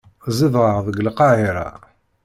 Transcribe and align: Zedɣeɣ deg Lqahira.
Zedɣeɣ 0.37 0.77
deg 0.85 0.97
Lqahira. 1.05 1.67